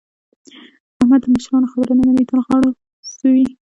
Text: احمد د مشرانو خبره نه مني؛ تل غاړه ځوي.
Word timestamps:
احمد 1.01 1.21
د 1.23 1.25
مشرانو 1.35 1.69
خبره 1.73 1.93
نه 1.97 2.03
مني؛ 2.07 2.23
تل 2.29 2.39
غاړه 2.47 2.69
ځوي. 3.17 3.45